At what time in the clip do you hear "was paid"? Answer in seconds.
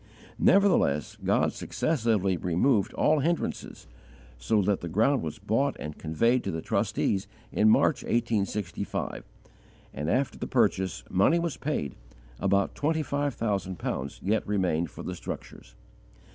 11.37-11.93